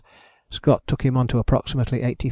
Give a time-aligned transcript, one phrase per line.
[0.49, 2.15] Scott took him on to approximately 83° 35´.